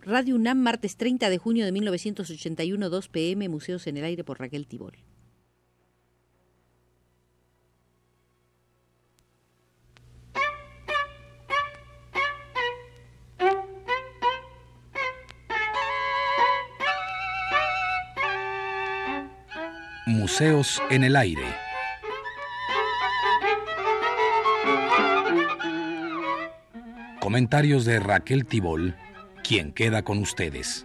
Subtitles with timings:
[0.00, 4.38] Radio UNAM, martes 30 de junio de 1981, 2 pm, Museos en el Aire por
[4.38, 4.96] Raquel Tibol.
[20.06, 21.42] Museos en el Aire.
[27.20, 28.94] Comentarios de Raquel Tibol,
[29.48, 30.84] quien queda con ustedes.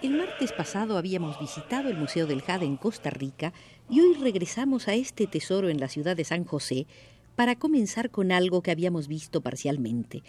[0.00, 3.52] El martes pasado habíamos visitado el Museo del Jade en Costa Rica
[3.90, 6.86] y hoy regresamos a este tesoro en la ciudad de San José
[7.34, 10.22] para comenzar con algo que habíamos visto parcialmente,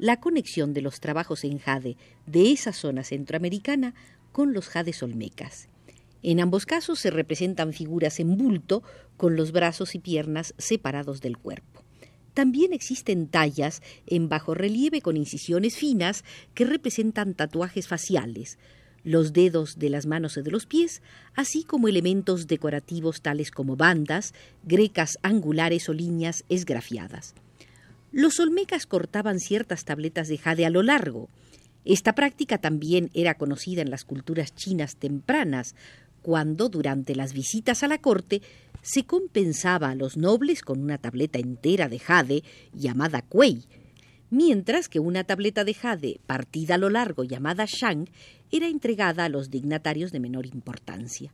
[0.00, 3.94] la conexión de los trabajos en jade de esa zona centroamericana
[4.32, 5.68] con los jades olmecas.
[6.22, 8.82] En ambos casos se representan figuras en bulto
[9.18, 11.84] con los brazos y piernas separados del cuerpo.
[12.32, 18.58] También existen tallas en bajo relieve con incisiones finas que representan tatuajes faciales,
[19.04, 21.02] los dedos de las manos y de los pies,
[21.34, 27.34] así como elementos decorativos tales como bandas, grecas angulares o líneas esgrafiadas.
[28.12, 31.28] Los olmecas cortaban ciertas tabletas de jade a lo largo.
[31.84, 35.74] Esta práctica también era conocida en las culturas chinas tempranas,
[36.22, 38.42] cuando durante las visitas a la corte
[38.82, 43.64] se compensaba a los nobles con una tableta entera de jade llamada kuei,
[44.28, 48.08] mientras que una tableta de jade partida a lo largo llamada shang
[48.50, 51.32] era entregada a los dignatarios de menor importancia.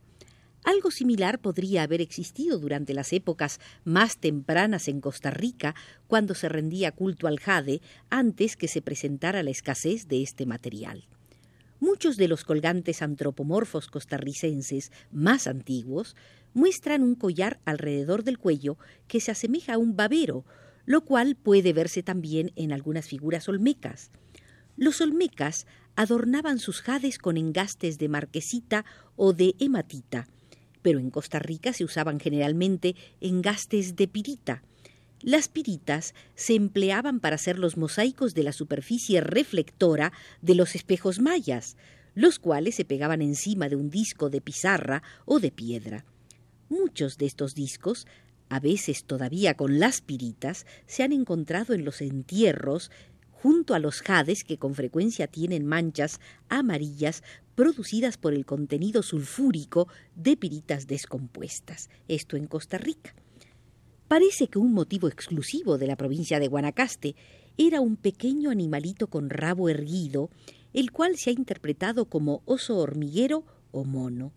[0.67, 5.75] Algo similar podría haber existido durante las épocas más tempranas en Costa Rica,
[6.07, 7.79] cuando se rendía culto al jade
[8.09, 11.07] antes que se presentara la escasez de este material.
[11.79, 16.17] Muchos de los colgantes antropomorfos costarricenses más antiguos
[16.53, 20.43] muestran un collar alrededor del cuello que se asemeja a un babero,
[20.85, 24.11] lo cual puede verse también en algunas figuras olmecas.
[24.75, 28.83] Los olmecas adornaban sus jades con engastes de marquesita
[29.15, 30.27] o de hematita,
[30.87, 34.63] pero en Costa Rica se usaban generalmente engastes de pirita.
[35.19, 41.19] Las piritas se empleaban para hacer los mosaicos de la superficie reflectora de los espejos
[41.19, 41.75] mayas,
[42.15, 46.05] los cuales se pegaban encima de un disco de pizarra o de piedra.
[46.69, 48.07] Muchos de estos discos
[48.49, 52.91] a veces todavía con las piritas, se han encontrado en los entierros
[53.41, 59.87] junto a los jades que con frecuencia tienen manchas amarillas producidas por el contenido sulfúrico
[60.15, 63.13] de piritas descompuestas, esto en Costa Rica.
[64.07, 67.15] Parece que un motivo exclusivo de la provincia de Guanacaste
[67.57, 70.29] era un pequeño animalito con rabo erguido,
[70.73, 74.31] el cual se ha interpretado como oso hormiguero o mono.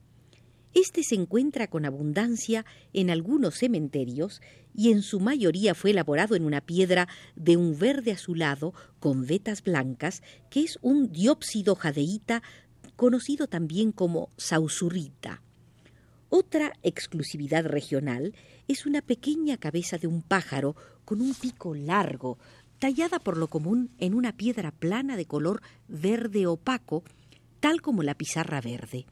[0.72, 4.41] Este se encuentra con abundancia en algunos cementerios
[4.75, 9.64] y en su mayoría fue elaborado en una piedra de un verde azulado con vetas
[9.64, 12.42] blancas, que es un diópsido jadeíta
[12.94, 15.42] conocido también como sausurita.
[16.28, 18.34] Otra exclusividad regional
[18.69, 22.38] es una pequeña cabeza de un pájaro con un pico largo,
[22.78, 27.03] tallada por lo común en una piedra plana de color verde opaco,
[27.59, 29.06] tal como la pizarra verde.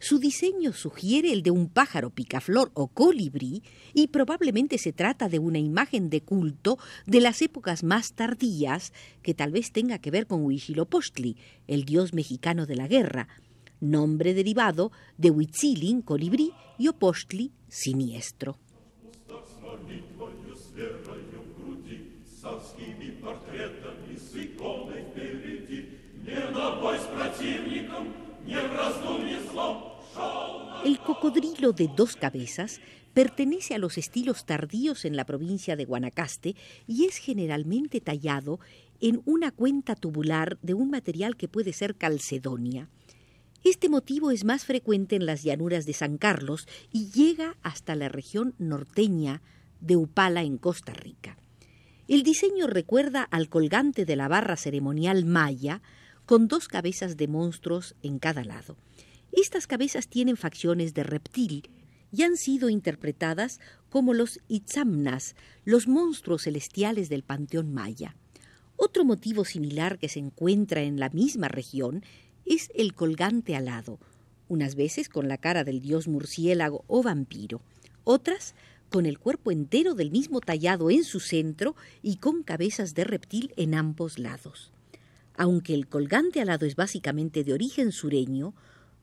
[0.00, 3.62] Su diseño sugiere el de un pájaro picaflor o colibrí
[3.94, 8.92] y probablemente se trata de una imagen de culto de las épocas más tardías
[9.22, 13.28] que tal vez tenga que ver con Huitzilopochtli, el dios mexicano de la guerra,
[13.80, 18.56] nombre derivado de Huitzilin, colibrí, y Opochtli, siniestro.
[31.18, 32.80] Cocodrilo de dos cabezas
[33.12, 36.54] pertenece a los estilos tardíos en la provincia de Guanacaste
[36.86, 38.60] y es generalmente tallado
[39.00, 42.88] en una cuenta tubular de un material que puede ser calcedonia.
[43.64, 48.08] Este motivo es más frecuente en las llanuras de San Carlos y llega hasta la
[48.08, 49.42] región norteña
[49.80, 51.36] de Upala en Costa Rica.
[52.06, 55.82] El diseño recuerda al colgante de la barra ceremonial maya
[56.26, 58.76] con dos cabezas de monstruos en cada lado.
[59.32, 61.70] Estas cabezas tienen facciones de reptil
[62.12, 63.60] y han sido interpretadas
[63.90, 65.34] como los itzamnas,
[65.64, 68.16] los monstruos celestiales del panteón maya.
[68.76, 72.04] Otro motivo similar que se encuentra en la misma región
[72.46, 73.98] es el colgante alado,
[74.48, 77.60] unas veces con la cara del dios murciélago o vampiro,
[78.04, 78.54] otras
[78.88, 83.52] con el cuerpo entero del mismo tallado en su centro y con cabezas de reptil
[83.56, 84.72] en ambos lados.
[85.36, 88.54] Aunque el colgante alado es básicamente de origen sureño,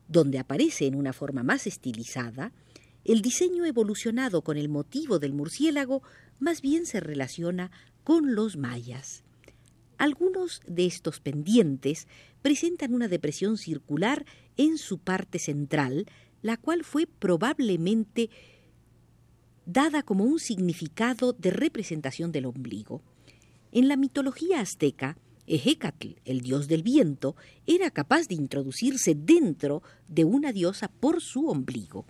[0.08, 2.52] donde aparece en una forma más estilizada,
[3.04, 6.02] el diseño evolucionado con el motivo del murciélago
[6.38, 7.70] más bien se relaciona
[8.02, 9.22] con los mayas.
[9.98, 12.06] Algunos de estos pendientes
[12.42, 14.26] presentan una depresión circular
[14.56, 16.06] en su parte central,
[16.42, 18.30] la cual fue probablemente
[19.64, 23.02] dada como un significado de representación del ombligo.
[23.72, 30.24] En la mitología azteca, Ejecatl, el dios del viento, era capaz de introducirse dentro de
[30.24, 32.06] una diosa por su ombligo.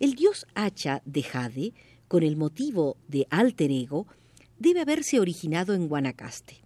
[0.00, 1.74] El dios Hacha de Jade,
[2.08, 4.06] con el motivo de alter ego,
[4.58, 6.58] debe haberse originado en Guanacaste.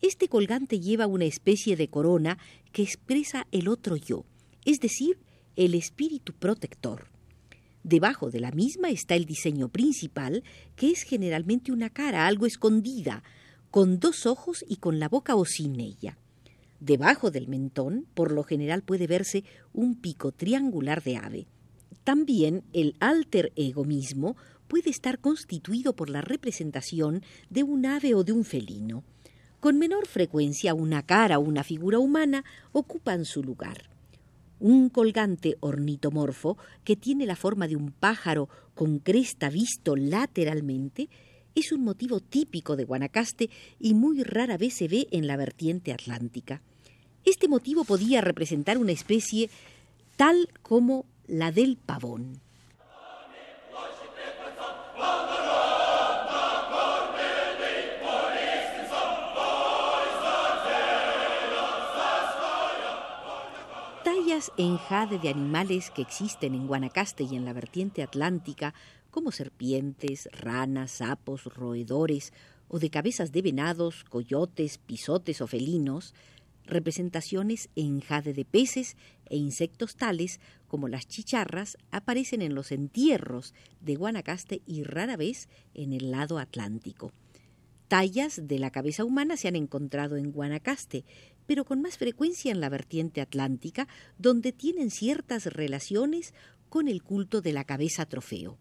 [0.00, 2.38] Este colgante lleva una especie de corona
[2.72, 4.24] que expresa el otro yo,
[4.64, 5.18] es decir,
[5.56, 7.08] el espíritu protector.
[7.82, 10.42] Debajo de la misma está el diseño principal,
[10.74, 13.22] que es generalmente una cara algo escondida,
[13.70, 16.18] con dos ojos y con la boca o sin ella.
[16.80, 21.46] Debajo del mentón, por lo general puede verse un pico triangular de ave.
[22.04, 24.36] También el alter ego mismo
[24.68, 29.04] puede estar constituido por la representación de un ave o de un felino.
[29.60, 33.90] Con menor frecuencia una cara o una figura humana ocupan su lugar.
[34.60, 41.08] Un colgante ornitomorfo que tiene la forma de un pájaro con cresta visto lateralmente
[41.56, 43.48] es un motivo típico de Guanacaste
[43.80, 46.60] y muy rara vez se ve en la vertiente atlántica.
[47.24, 49.48] Este motivo podía representar una especie
[50.16, 52.40] tal como la del pavón.
[64.04, 68.74] Tallas en jade de animales que existen en Guanacaste y en la vertiente atlántica
[69.16, 72.34] como serpientes, ranas, sapos, roedores,
[72.68, 76.12] o de cabezas de venados, coyotes, pisotes o felinos,
[76.66, 78.94] representaciones en jade de peces
[79.30, 85.48] e insectos tales como las chicharras aparecen en los entierros de Guanacaste y rara vez
[85.72, 87.14] en el lado atlántico.
[87.88, 91.06] Tallas de la cabeza humana se han encontrado en Guanacaste,
[91.46, 93.88] pero con más frecuencia en la vertiente atlántica,
[94.18, 96.34] donde tienen ciertas relaciones
[96.68, 98.58] con el culto de la cabeza trofeo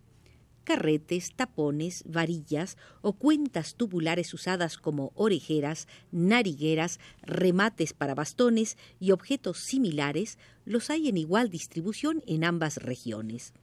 [0.65, 9.59] carretes, tapones, varillas o cuentas tubulares usadas como orejeras, narigueras, remates para bastones y objetos
[9.59, 13.53] similares los hay en igual distribución en ambas regiones.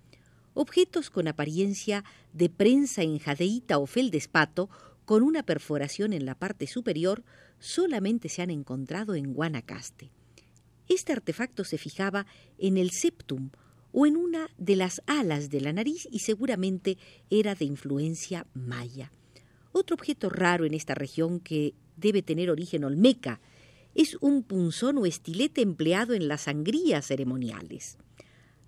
[0.55, 4.71] Objetos con apariencia de prensa en jadeíta o feldespato
[5.05, 7.25] con una perforación en la parte superior
[7.59, 10.11] solamente se han encontrado en Guanacaste.
[10.89, 12.27] Este artefacto se fijaba
[12.59, 13.51] en el septum
[13.93, 16.99] o en una de las alas de la nariz y seguramente
[17.31, 19.13] era de influencia maya.
[19.73, 23.41] Otro objeto raro en esta región que debe tener origen olmeca
[23.95, 27.99] es un punzón o estilete empleado en las sangrías ceremoniales.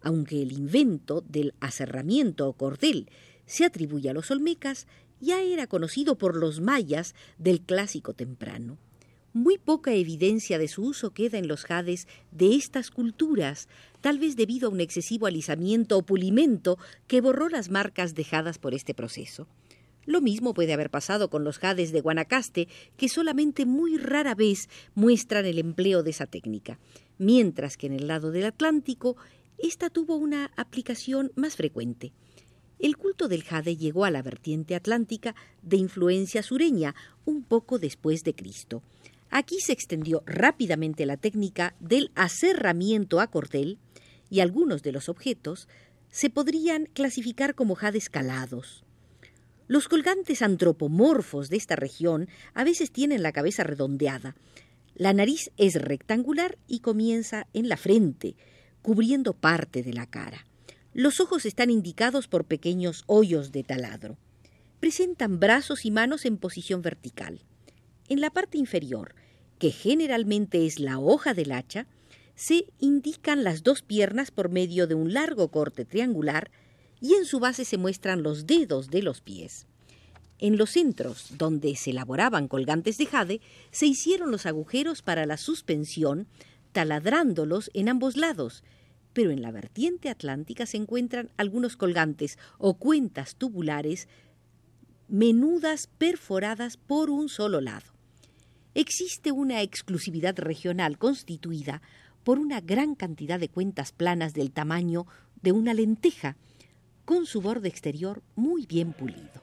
[0.01, 3.09] Aunque el invento del aserramiento o cordel
[3.47, 4.87] se atribuye a los olmecas,
[5.21, 8.79] ya era conocido por los mayas del clásico temprano.
[9.37, 13.69] Muy poca evidencia de su uso queda en los jades de estas culturas,
[14.01, 16.79] tal vez debido a un excesivo alisamiento o pulimento
[17.09, 19.49] que borró las marcas dejadas por este proceso.
[20.05, 24.69] Lo mismo puede haber pasado con los jades de Guanacaste, que solamente muy rara vez
[24.95, 26.79] muestran el empleo de esa técnica,
[27.19, 29.17] mientras que en el lado del Atlántico
[29.59, 32.13] esta tuvo una aplicación más frecuente.
[32.79, 36.95] El culto del jade llegó a la vertiente atlántica de influencia sureña
[37.25, 38.83] un poco después de Cristo.
[39.31, 43.79] Aquí se extendió rápidamente la técnica del aserramiento a cordel
[44.31, 45.69] y algunos de los objetos
[46.11, 48.85] se podrían clasificar como jades calados.
[49.67, 54.37] Los colgantes antropomorfos de esta región a veces tienen la cabeza redondeada.
[54.95, 58.37] La nariz es rectangular y comienza en la frente,
[58.83, 60.47] cubriendo parte de la cara.
[60.93, 64.19] Los ojos están indicados por pequeños hoyos de taladro.
[64.79, 67.41] Presentan brazos y manos en posición vertical.
[68.07, 69.15] En la parte inferior,
[69.59, 71.87] que generalmente es la hoja del hacha,
[72.35, 76.51] se indican las dos piernas por medio de un largo corte triangular
[77.01, 79.67] y en su base se muestran los dedos de los pies.
[80.39, 85.39] En los centros donde se elaboraban colgantes de jade, se hicieron los agujeros para la
[85.39, 86.27] suspensión,
[86.73, 88.65] taladrándolos en ambos lados,
[89.15, 94.09] pero en la vertiente atlántica se encuentran algunos colgantes o cuentas tubulares
[95.09, 97.94] menudas perforadas por un solo lado
[98.75, 101.81] existe una exclusividad regional constituida
[102.25, 105.07] por una gran cantidad de cuentas planas del tamaño
[105.43, 106.37] de una lenteja,
[107.05, 109.43] con su borde exterior muy bien pulido.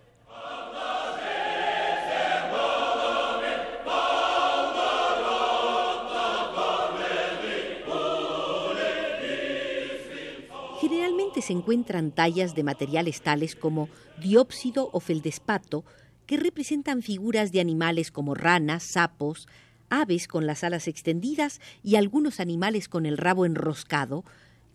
[10.82, 13.88] Generalmente se encuentran tallas de materiales tales como
[14.20, 15.86] diópsido o feldespato
[16.32, 19.50] que representan figuras de animales como ranas, sapos,
[19.90, 24.24] aves con las alas extendidas y algunos animales con el rabo enroscado,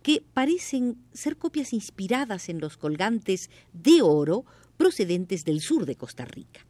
[0.02, 4.44] que parecen ser copias inspiradas en los colgantes de oro
[4.76, 6.60] procedentes del sur de Costa Rica.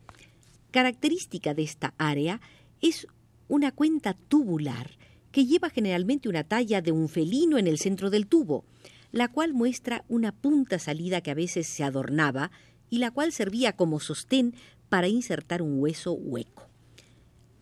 [0.71, 2.41] Característica de esta área
[2.81, 3.09] es
[3.49, 4.89] una cuenta tubular
[5.33, 8.65] que lleva generalmente una talla de un felino en el centro del tubo,
[9.11, 12.53] la cual muestra una punta salida que a veces se adornaba
[12.91, 14.55] y la cual servía como sostén
[14.89, 16.69] para insertar un hueso hueco.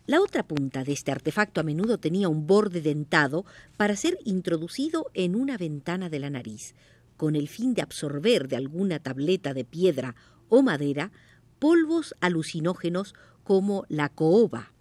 [0.07, 3.43] La otra punta de este artefacto a menudo tenía un borde dentado
[3.75, 6.75] para ser introducido en una ventana de la nariz,
[7.17, 10.15] con el fin de absorber de alguna tableta de piedra
[10.47, 11.11] o madera
[11.57, 14.73] polvos alucinógenos como la cooba.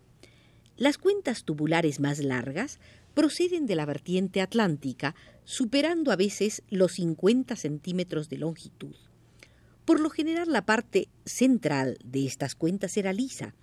[0.77, 2.79] Las cuentas tubulares más largas
[3.15, 8.97] proceden de la vertiente atlántica, superando a veces los 50 centímetros de longitud.
[9.85, 13.55] Por lo general la parte central de estas cuentas era lisa,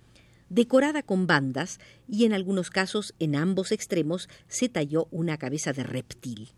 [0.48, 5.82] decorada con bandas y en algunos casos en ambos extremos se talló una cabeza de
[5.82, 6.50] reptil.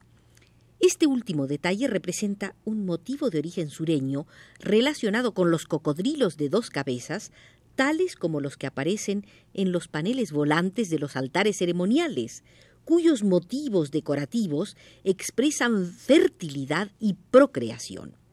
[0.80, 4.26] Este último detalle representa un motivo de origen sureño
[4.58, 7.32] relacionado con los cocodrilos de dos cabezas,
[7.74, 12.44] tales como los que aparecen en los paneles volantes de los altares ceremoniales,
[12.84, 18.23] cuyos motivos decorativos expresan fertilidad y procreación.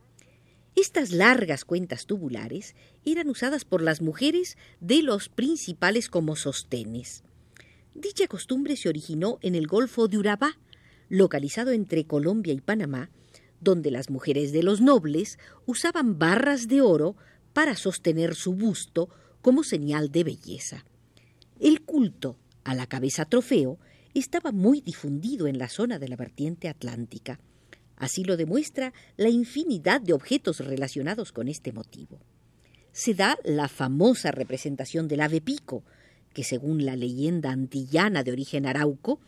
[0.81, 2.73] Estas largas cuentas tubulares
[3.05, 7.23] eran usadas por las mujeres de los principales como sostenes.
[7.93, 10.57] Dicha costumbre se originó en el Golfo de Urabá,
[11.07, 13.11] localizado entre Colombia y Panamá,
[13.59, 17.15] donde las mujeres de los nobles usaban barras de oro
[17.53, 19.07] para sostener su busto
[19.43, 20.83] como señal de belleza.
[21.59, 23.77] El culto a la cabeza trofeo
[24.15, 27.39] estaba muy difundido en la zona de la vertiente atlántica.
[28.01, 32.19] Así lo demuestra la infinidad de objetos relacionados con este motivo.
[32.91, 35.83] Se da la famosa representación del ave pico,
[36.33, 39.19] que según la leyenda antillana de origen arauco,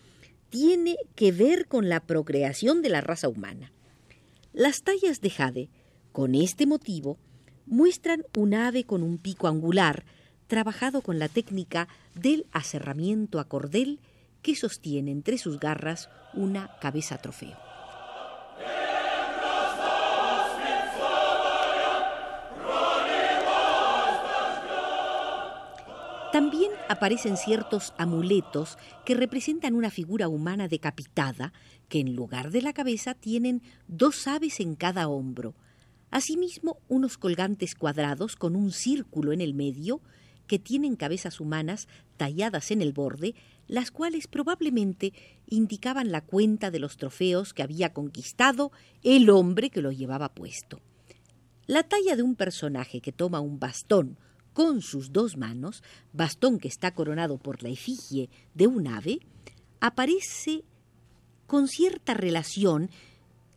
[0.50, 3.72] tiene que ver con la procreación de la raza humana.
[4.54, 5.70] Las tallas de jade,
[6.12, 7.20] con este motivo,
[7.68, 10.04] muestran un ave con un pico angular,
[10.48, 14.00] trabajado con la técnica del aserramiento a cordel
[14.42, 17.73] que sostiene entre sus garras una cabeza trofeo.
[26.34, 31.54] También aparecen ciertos amuletos que representan una figura humana decapitada,
[31.90, 35.54] que en lugar de la cabeza tienen dos aves en cada hombro.
[36.10, 40.02] Asimismo, unos colgantes cuadrados con un círculo en el medio,
[40.48, 41.88] que tienen cabezas humanas
[42.18, 43.36] talladas en el borde,
[43.68, 45.14] las cuales probablemente
[45.46, 48.72] indicaban la cuenta de los trofeos que había conquistado
[49.04, 50.82] el hombre que lo llevaba puesto.
[51.68, 54.18] La talla de un personaje que toma un bastón
[54.54, 55.84] con sus dos manos,
[56.14, 59.20] bastón que está coronado por la efigie de un ave,
[59.80, 60.64] aparece
[61.48, 62.90] con cierta relación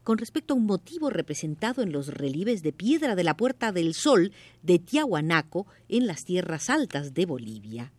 [0.02, 3.92] con respecto a un motivo representado en los relieves de piedra de la Puerta del
[3.92, 7.92] Sol de Tiahuanaco en las tierras altas de Bolivia.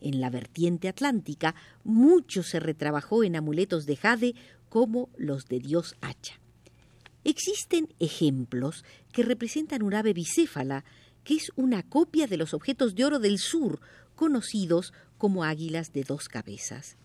[0.00, 4.34] En la vertiente atlántica mucho se retrabajó en amuletos de jade
[4.68, 6.40] como los de Dios Hacha.
[7.22, 10.84] Existen ejemplos que representan un ave bicéfala
[11.26, 13.80] que es una copia de los objetos de oro del sur,
[14.14, 16.96] conocidos como águilas de dos cabezas.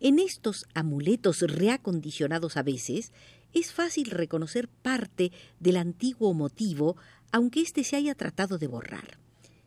[0.00, 3.12] En estos amuletos reacondicionados a veces,
[3.52, 6.96] es fácil reconocer parte del antiguo motivo,
[7.30, 9.16] aunque éste se haya tratado de borrar.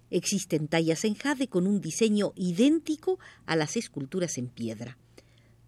[0.10, 4.98] Existen tallas en jade con un diseño idéntico a las esculturas en piedra.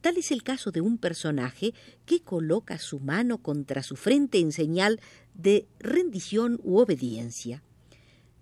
[0.01, 1.73] Tal es el caso de un personaje
[2.05, 4.99] que coloca su mano contra su frente en señal
[5.33, 7.63] de rendición u obediencia.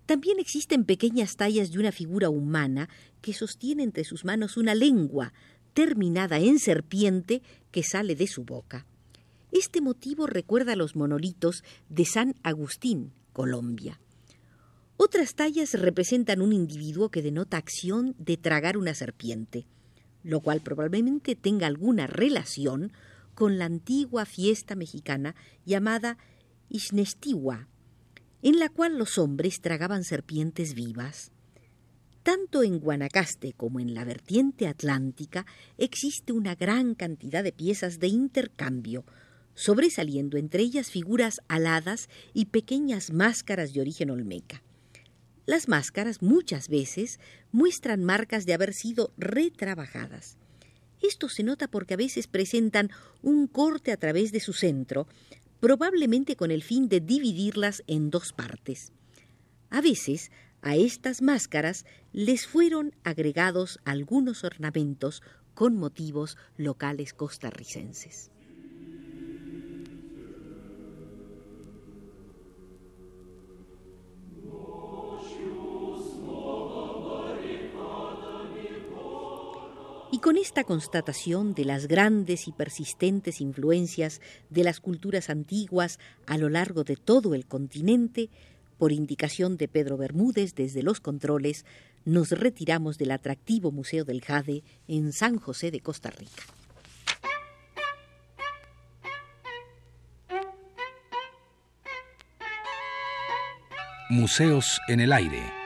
[0.06, 2.88] También existen pequeñas tallas de una figura humana
[3.20, 5.32] que sostiene entre sus manos una lengua
[5.74, 8.86] terminada en serpiente que sale de su boca.
[9.50, 14.00] Este motivo recuerda a los monolitos de San Agustín, Colombia.
[14.96, 19.66] Otras tallas representan un individuo que denota acción de tragar una serpiente,
[20.22, 22.92] lo cual probablemente tenga alguna relación
[23.34, 25.34] con la antigua fiesta mexicana
[25.66, 26.16] llamada
[26.70, 27.68] Ixnestiwa,
[28.42, 31.32] en la cual los hombres tragaban serpientes vivas.
[32.22, 35.46] Tanto en Guanacaste como en la vertiente atlántica
[35.78, 39.04] existe una gran cantidad de piezas de intercambio,
[39.54, 44.62] sobresaliendo entre ellas figuras aladas y pequeñas máscaras de origen olmeca.
[45.46, 47.20] Las máscaras muchas veces
[47.52, 50.36] muestran marcas de haber sido retrabajadas.
[51.00, 52.90] Esto se nota porque a veces presentan
[53.22, 55.06] un corte a través de su centro,
[55.60, 58.92] probablemente con el fin de dividirlas en dos partes.
[59.70, 60.30] A veces,
[60.62, 65.22] a estas máscaras les fueron agregados algunos ornamentos
[65.54, 68.30] con motivos locales costarricenses.
[80.16, 86.38] Y con esta constatación de las grandes y persistentes influencias de las culturas antiguas a
[86.38, 88.30] lo largo de todo el continente,
[88.78, 91.66] por indicación de Pedro Bermúdez desde los controles,
[92.06, 96.44] nos retiramos del atractivo Museo del Jade en San José de Costa Rica.
[104.08, 105.65] Museos en el aire.